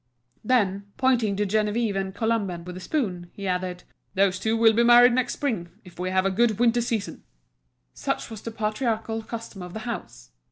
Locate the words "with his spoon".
2.65-3.29